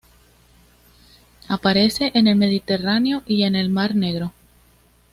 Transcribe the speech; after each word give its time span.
Aparece 1.47 2.09
en 2.15 2.25
el 2.25 2.35
Mediterráneo 2.35 3.21
y 3.27 3.43
en 3.43 3.53
el 3.55 3.69
Mar 3.69 3.93
Negro. 3.95 4.33